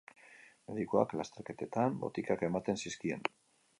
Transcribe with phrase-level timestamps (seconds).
[0.69, 3.31] Medikuak lasterketetan botikak ematen zizkien.